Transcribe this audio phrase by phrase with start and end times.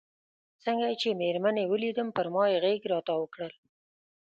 [0.63, 3.53] څنګه چې مېرمنې یې ولیدم پر ما یې غېږ را وتاو کړل.